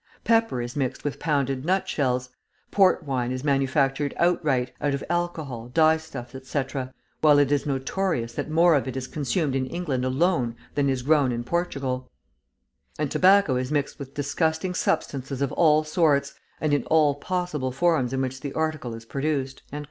Pepper 0.23 0.63
is 0.63 0.75
mixed 0.75 1.03
with 1.03 1.19
pounded 1.19 1.63
nutshells; 1.63 2.29
port 2.71 3.03
wine 3.03 3.31
is 3.31 3.43
manufactured 3.43 4.15
outright 4.17 4.71
(out 4.81 4.95
of 4.95 5.03
alcohol, 5.11 5.67
dye 5.67 5.95
stuffs, 5.97 6.33
etc.), 6.33 6.91
while 7.21 7.37
it 7.37 7.51
is 7.51 7.67
notorious 7.67 8.33
that 8.33 8.49
more 8.49 8.73
of 8.73 8.87
it 8.87 8.97
is 8.97 9.05
consumed 9.05 9.53
in 9.55 9.67
England 9.67 10.03
alone 10.03 10.55
than 10.73 10.89
is 10.89 11.03
grown 11.03 11.31
in 11.31 11.43
Portugal; 11.43 12.09
and 12.97 13.11
tobacco 13.11 13.57
is 13.57 13.71
mixed 13.71 13.99
with 13.99 14.15
disgusting 14.15 14.73
substances 14.73 15.39
of 15.39 15.51
all 15.51 15.83
sorts 15.83 16.33
and 16.59 16.73
in 16.73 16.83
all 16.85 17.13
possible 17.13 17.71
forms 17.71 18.11
in 18.11 18.21
which 18.21 18.41
the 18.41 18.53
article 18.53 18.95
is 18.95 19.05
produced." 19.05 19.61